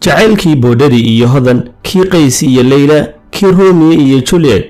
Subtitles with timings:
[0.00, 4.64] jacaylkii boodhari iyo hodan kii qays iyo leyla kii romiyo iyo juliet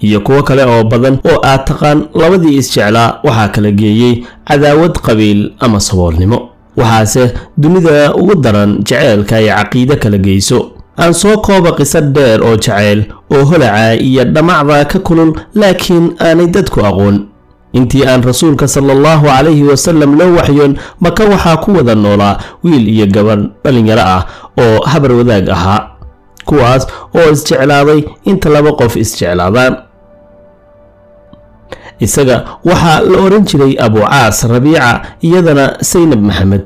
[0.00, 5.52] iyo kuwo kale oo badan oo aad taqaan labadii isjeclaa waxaa kala geeyey cadaawad qabiil
[5.60, 6.48] ama saboolnimo.
[6.76, 10.70] Waxaase dunida ugu daran jaceylka ay caqiide kala geyso.
[10.98, 16.46] Aan soo kooba qiso dheer oo jacayl oo holaca iyo dhammacda ka kulul laakiin aanay
[16.46, 17.26] dadku aqoon.
[17.72, 22.88] Intii aan rasuulka sala allahu calayhi wasallam loo waxyoon maka waxaa ku wada noolaa wiil
[22.88, 24.24] iyo gabadh dhallinyaro ah
[24.64, 25.80] oo habar wadaag ahaa
[26.44, 29.76] kuwaas oo isjeclaaday inta laba qof isjeclaadaan.
[32.00, 36.64] Isaga waxaa la odhan jiray abucaas rabiica iyadana saynab maxamed.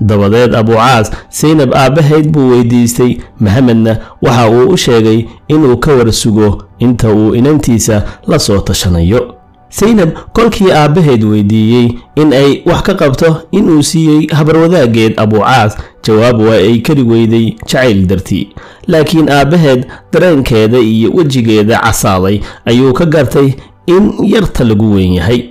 [0.00, 6.62] Dabadeed abucaas saynab aabbahayd buu weydiistay maxamedna waxa uu u sheegay inuu ka war sugo
[6.78, 9.33] inta uu inantiisa la soo tashanayo
[9.78, 16.54] saynab kolkii aabbaheed weydiiyey in ay wax ka qabto inuu siiyey habarwadaageed abucaas jawaab waa
[16.68, 18.48] ay kari weyday jacayl dartii
[18.86, 23.52] laakiin aabbaheed dareenkeeda iyo wejigeeda casaaday ayuu ka gartay
[23.86, 25.44] in yarta lagu weyn yahay.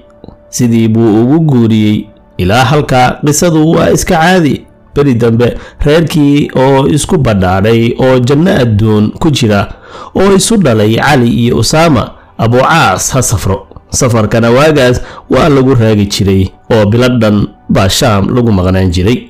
[0.49, 2.05] Sidii buu ugu guuriyey
[2.37, 4.65] ilaa halkaa qisadu waa iska caadi.
[4.95, 9.73] Beri dambe reerkii oo isku badhaadhay oo janno adduun ku jira
[10.15, 13.67] oo isu dhalay cali iyo usaama abucaas ha safro
[13.99, 19.29] safarkana waagaas waa lagu raagi jiray oo biladhan baa shaam lagu maqnaan jiray.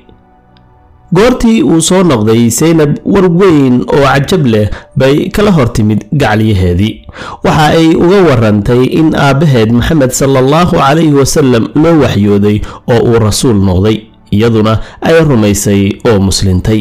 [1.14, 7.06] Goortii uu soo noqday saynab war weyn oo cajab leh bay kala hor timid gacliyaheedii.
[7.44, 13.18] Waxa ay uga warantay in aabbaheed maxamed sala allahu calayhi wasallam loo waxyooday oo uu
[13.26, 13.96] rasuul noqday
[14.30, 16.80] iyaduna ay rumaysay oo muslintay.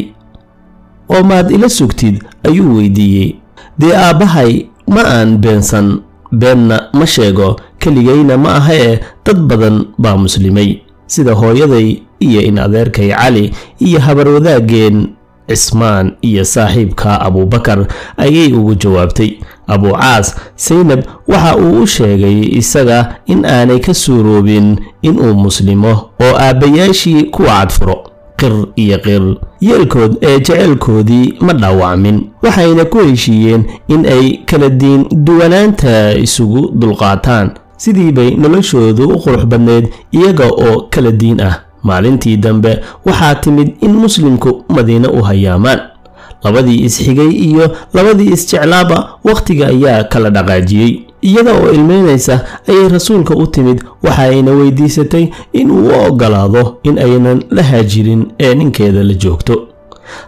[1.14, 3.36] Oo maad ila sugtid ayuu weydiiyey
[3.78, 6.00] dee aabbahay ma aan beensan
[6.32, 10.80] beenna ma sheego keligayna ma aha dad badan baa muslimay.
[11.08, 15.08] Sida hooyaday iyo in adeerkay cali iyo habarwadaageen
[15.48, 19.32] cismaan iyo saaxiibka abuubakar ayay ugu jawaabtay.
[19.68, 27.24] Abucaas saynab waxa uu u sheegay isaga in aanay ka suuroobin inuu muslimo oo aabbayaashii
[27.24, 27.96] kuwa cadfuro
[28.38, 29.24] qir iyo qir
[29.62, 32.22] yeelkood ee jeceylkoodii ma dhaawacmin.
[32.44, 37.52] Waxayna ku heshiiyeen in ay kala diin duwanaanta isugu dulqaataan
[37.84, 41.56] sidii bay noloshoodu u qurux badneyd iyaga oo kala diin ah.
[41.84, 45.80] Maalintii dambe waxaa timid in muslimku madiine u hayaamaan.
[46.44, 51.00] Labadii isxigay iyo labadii isjeclaaba wakhtiga ayaa kala dhaqaajiyey.
[51.22, 52.36] Iyada oo ilmeynaysa
[52.70, 59.04] ayay rasuulka u timid waxaayna weydiisatay inuu u oggolaado in aynan la haajirin ee ninkeeda
[59.04, 59.68] la joogto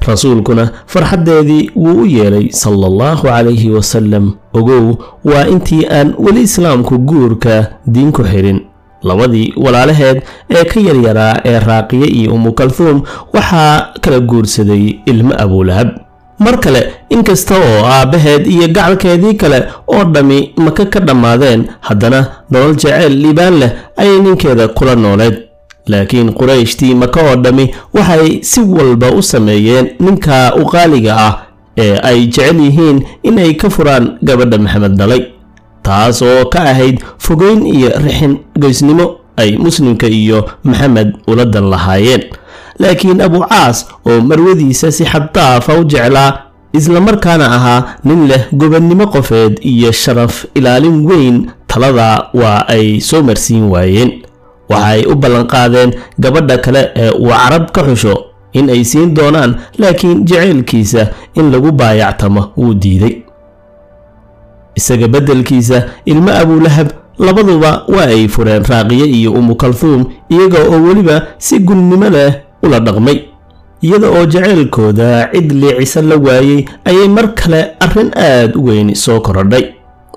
[0.07, 4.96] rasuulkuna farxaddeedii wuu u yeelay sala allahu calayhi wasalam ogow
[5.31, 8.59] waa intii aan weli islaamku guurka diin ku xirin
[9.03, 13.01] labadii walaalaheed ee ka yaryaraa ee raaqiye iyo umukalhuum
[13.34, 15.88] waxaa kala guursaday ilmo abulahab
[16.46, 22.19] mar kale inkasta oo aabbaheed iyo gacalkeedii kale oo dhammi maka ka dhammaadeen haddana
[22.52, 23.72] nolol jeceyl liibaan leh
[24.02, 25.35] ayay ninkeeda kula nooleed
[25.88, 31.34] laakiin qurayshtii maka oo dhammi waxay si walba u sameeyeen ninka u qaaliga ah
[31.78, 35.22] ee ay jecel yihiin inay ka furaan gabadha maxamed dhalay
[35.84, 42.23] taas oo ka ahayd fogeyn iyo rixin goysnimo ay muslimka iyo maxamed ula dan lahaayeen.
[42.79, 46.41] Laakiin abucaas oo marwadiisa si xaddaafa u jeclaa
[46.73, 53.63] islamarkaana ahaa nin leh gobannimo qofeed iyo sharaf ilaalin weyn talada waa ay soo marsiin
[53.72, 54.12] waayeen
[54.69, 58.15] waxaay u ballanqaadeen gabadha kale ee uu carab ka xusho
[58.53, 63.15] in ay siin doonaan laakiin jaceylkiisa in lagu baayactamo wuu diiday.
[64.75, 66.87] Isaga beddelkiisa ilmo abulahab
[67.19, 72.33] labaduba waa ay fureen raaqiye iyo umukalhuum iyaga oo weliba si gunnimo leh
[72.63, 73.19] ula dhaqmay.
[73.81, 79.19] Iyada oo jaceylkooda cid liicisa la waayey ayay mar kale arrin aad u weyn soo
[79.21, 79.65] korodhay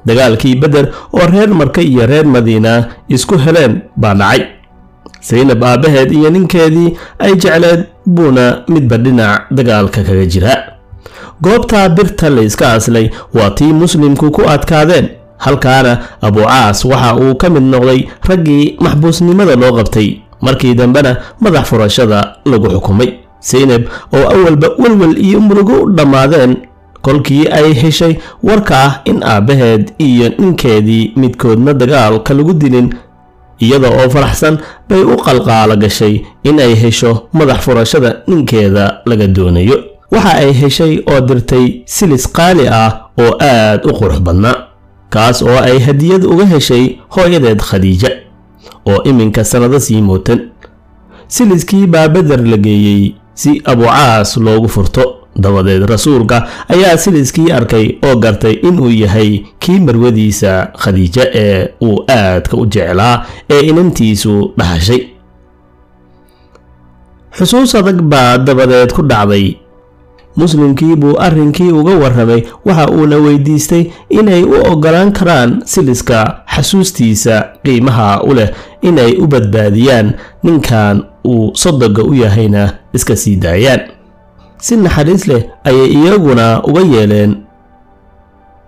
[0.06, 2.72] dagaalkii beder oo reer marka iyo reer madiina
[3.08, 4.42] isku heleen baa dhacay
[5.20, 10.58] saynab aabbaheed iyo ninkeedii ay jecleed buuna midba dhinac dagaalka kaga jiraa
[11.42, 15.08] goobtaa birta layska aslay waa tii muslimku ku adkaadeen
[15.38, 20.08] halkaana abucaas waxa uu ka mid noqday raggii maxbuusnimada loo qabtay
[20.42, 23.10] markii dambena madax furashada lagu xukumay.
[23.40, 23.82] Saynab
[24.12, 26.56] oo awalba welwel iyo murugo u dhammaadeen
[27.02, 32.94] kolkii ay heshay warka ah in aabbaheed iyo ninkeedii midkoodna dagaalka lagu dilin
[33.60, 34.58] iyada oo faraxsan
[34.88, 39.78] bay u qalqaalo gashay in ay hesho madax furashada ninkeeda laga doonayo.
[40.10, 44.56] Waxa ay heshay oo dirtay silis qaali ah oo aad u qurux badnaa
[45.10, 48.08] kaas oo ay hadiyad uga heshay hooyadeed khadiija
[48.86, 50.40] oo iminka sannado sii mootan.
[51.28, 55.82] Siliskii baa beder la geeyey si abucaas loogu furto dabadeed.
[55.88, 62.66] Rasuulka ayaa siliskii arkay oo gartay inuu yahay kii marwadiisa khadiijo ee uu aadka u
[62.66, 65.00] jeclaa ee inantiisu dhahashay.
[67.38, 69.56] Xusuus adag baa dabadeed ku dhacday.
[70.38, 78.22] Muslimkii buu arrinkii uga warramay waxa uuna weydiistay inay u oggolaan karaan siliska xasuustiisa qiimaha
[78.22, 78.50] u leh
[78.82, 80.12] inay u badbaadiyaan
[80.42, 83.80] ninkan uu sodoga u yahayna iska sii daayaan
[84.58, 87.36] si naxariis leh ayay iyaguna uga yeeleen.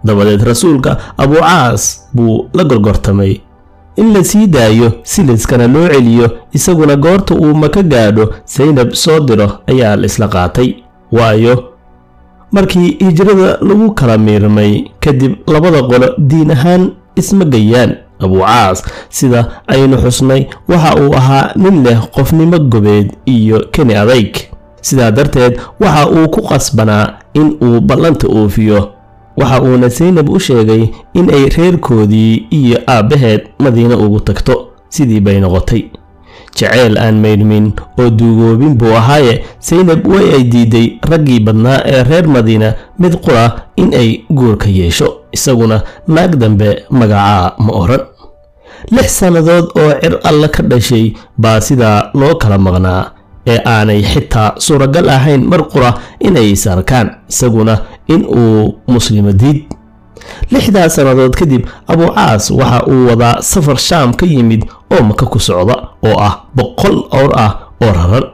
[0.05, 3.41] Dabadeed rasuulka abuucaas buu la gorgortamay.
[3.97, 9.59] In la sii daayo siliskana loo celiyo isaguna goorta uu maka gaadho saynab soo diro
[9.67, 10.75] ayaa la isla qaatay.
[11.13, 11.65] Waayo
[12.53, 17.95] markii hijrada lagu kala miirmay kadib labada qolo diin ahaan isma gayaan.
[18.21, 24.37] Abuucaas sida aynu xusnay waxa uu ahaa nin leh qofnimo gobeed iyo keni adayg
[24.83, 28.89] sidaa darteed waxa uu ku qasbanaa in uu ballanta oofiyo.
[29.37, 34.67] Waxa uuna saynab u sheegay in ay reerkoodii iyo aabbaheed madiine ugu tagto.
[34.89, 35.85] Sidii bay noqotay.
[36.57, 42.27] Jaceyl aan maydhmin oo duugoobin buu ahaaye saynab way ay diiday raggii badnaa ee reer
[42.29, 45.15] madiina mid qura in ay guurka yeesho.
[45.33, 48.01] Isaguna naag dambe magacaa ma oran.
[48.91, 53.11] Lix sannadood oo cir alle ka dhashay baa sidaa loo kala maqnaa
[53.51, 57.75] ee aanay xitaa suuragal ahayn mar qura inay arkaan isaguna
[58.15, 59.59] in uu muslimo diid.
[60.53, 61.63] Lixdaa sannadood kadib
[61.93, 64.63] abuucaas waxa uu wadaa safar shaam ka yimid
[64.95, 65.75] oo maka ku socda
[66.07, 67.53] oo ah boqol owr ah
[67.83, 68.25] oo raran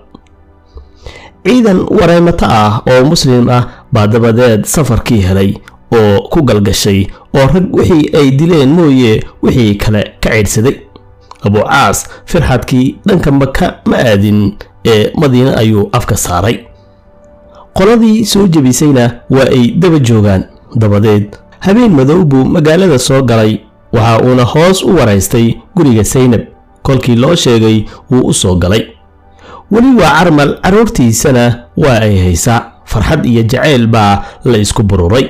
[1.47, 5.51] ciidan wareymato ah oo muslim ah baa dabadeed safarkii helay
[5.95, 10.77] oo ku galgashay oo rag wixii ay dileen mooye wixii kale ka ceydhsaday
[11.47, 14.41] abuucaas firxadkii dhanka maka ma aadin
[14.87, 16.59] ee madiine ayuu afka saaray.
[17.75, 20.45] Qoladii soo jebisayna waa ay daba joogaan
[20.77, 21.37] dabadeed.
[21.61, 23.61] Habeen madow buu magaalada soo galay
[23.93, 26.41] waxa uuna hoos u waraystay guriga saynab.
[26.83, 28.87] Kolkii loo sheegay wuu u soo galay.
[29.71, 32.73] Weli waa carmal carruurtiisana waa ay haysaa.
[32.85, 35.29] Farxad iyo jacayl baa la isku bururay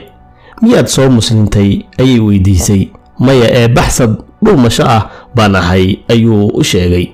[0.62, 1.82] miyaad soo muslimtay?
[1.98, 2.88] Ayay weydiisay.
[3.18, 7.08] Maya ee baxsad dhuumasho ah baan ahay ayuu u sheegay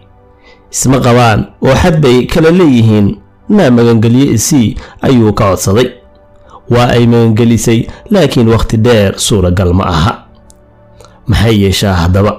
[0.72, 3.16] isma qabaan oo xad bay kala leeyihiin
[3.48, 5.88] naa magangelye isii ayuu ka codsaday.
[6.70, 10.12] Waa ay magangelisay laakiin wakhti dheer suuragal ma aha.
[11.26, 12.32] Maxay yeeshaa haddaba?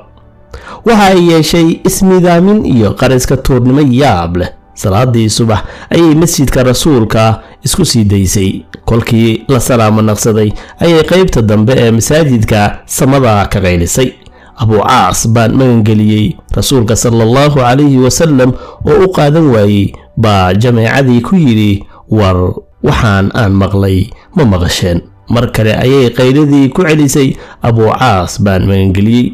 [0.86, 4.50] Waxa ay yeeshay ismidaamin iyo qariska tuurnimo yaab leh.
[4.74, 5.60] Salaadii subax
[5.90, 8.66] ayay masjidka rasuulka isku sii daysay.
[8.86, 14.12] Kolkii la salaamo naqsaday ayay qaybta dambe ee masaajidka samada ka qaylisay
[14.58, 18.52] abuucaas baan magangeliyey rasuulka sala allahu calayhi wasalam
[18.86, 22.38] oo u qaadan waayey baa jameecadii ku yidhi war
[22.84, 25.02] waxaan aan maqlay ma maqasheen.
[25.30, 27.34] Mar kale ayay qayladii ku celisay
[27.64, 29.34] abuucaas baan magangeliyey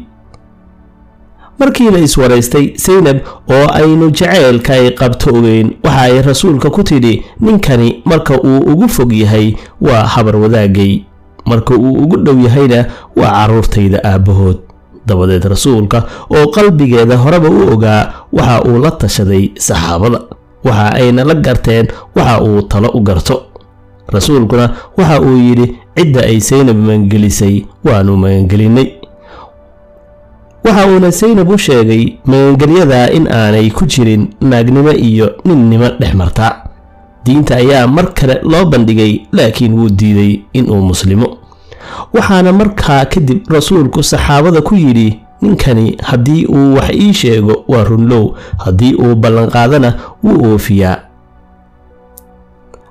[1.58, 3.18] markii la iswaraystay saynab
[3.50, 8.88] oo aynu jaceylka ay qabto ogeyn waxa ay rasuulka ku tidhi ninkani marka uu ugu
[8.88, 11.02] fog yahay waa habar wadaagay.
[11.46, 12.86] Marka uu ugu dhow yahayna
[13.16, 14.56] waa carruurtayda aabbahood
[15.06, 20.20] dabadeed rasuulka oo qalbigeeda horeba u ogaa waxa uu la tashaday saxaabada.
[20.64, 21.86] Waxa ayna la garteen
[22.16, 23.42] waxa uu talo u garto.
[24.08, 25.66] Rasuulkuna waxa uu yidhi
[25.96, 28.88] cidda ay saynab magangelisay waannu magangelinay
[30.64, 36.46] waxa uuna saynab u sheegay magangelyada in aanay ku jirin naagnimo iyo ninnimo dhex marta.
[37.24, 41.26] Diinta ayaa mar kale loo bandhigay laakiin wuu diiday inuu muslimo
[42.14, 48.34] waxaana markaa kadib rasuulku saxaabada ku yidhi ninkani haddii uu wax ii sheego waa runlow
[48.58, 49.94] haddii uu ballanqaadana
[50.24, 50.98] wuu oofiyaa.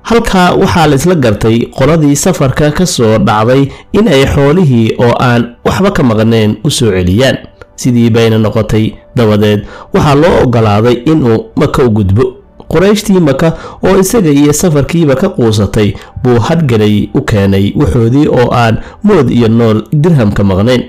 [0.02, 5.56] Halkaa waxaa la isla gartay qoladii safarka ka soo dhacday in ay xoolihii oo aan
[5.66, 7.38] waxba ka maqneen u soo celiyaan.
[7.76, 12.24] Sidii bayna noqotay dabadeed waxaa loo oggolaaday inuu maka u gudbo
[12.70, 18.78] qorayshtii maka oo isaga iyo safarkiiba ka quusatay buu hadgalay u keenay waxoodii oo aan
[19.04, 20.84] mood iyo nool dirhamka maqnayn.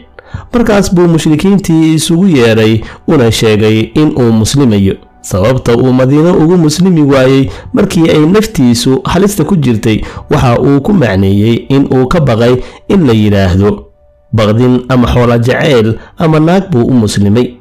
[0.52, 4.94] Markaas buu mushrikiintii isugu yeedhay una sheegay inuu muslimayo.
[5.22, 10.92] Sababta uu madiino ugu muslimi waayey markii ay naftiisu halista ku jirtay waxa uu ku
[10.92, 12.56] macneeyey in uu ka baqay
[12.88, 13.84] in la yidhaahdo
[14.32, 17.59] baqdin ama xoola jacayl ama naag buu u muslimay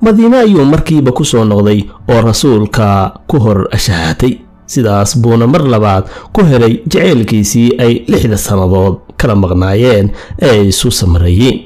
[0.00, 6.04] madiine ayuu markiiba ku soo noqday oo rasuulka ku hor ashahatay sidaas buuna mar labaad
[6.32, 10.10] ku helay jaceylkiisii ay lixda sannadood kala maqnaayeen
[10.42, 11.60] ee ay isu samreeyeen.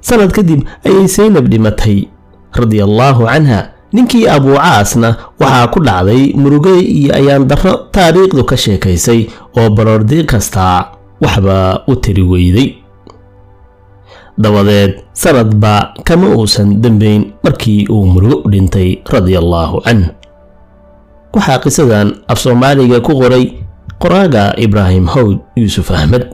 [0.00, 2.06] Sanad kadib ayay saynab dhimatay.
[2.54, 3.60] Radiallaahu canha
[3.92, 9.26] ninkii abuucaasna waxaa ku dhacday murugay iyo ayaan darro taariikhdu ka sheekaysay
[9.58, 10.86] oo baroordi kastaa
[11.20, 12.74] waxba u tiri weyday
[14.38, 20.04] dabadeed sanadba kama uusan dembayn markii uu murugo u dhintay radiallaahu canh.
[21.34, 23.52] Waxaa qisadan af soomaaliga ku qoray
[23.98, 26.24] qoraaga ibraahim howd yuusuf axmed